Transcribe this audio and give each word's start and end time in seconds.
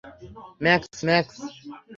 Max- 0.63 0.97
max! 1.07 1.35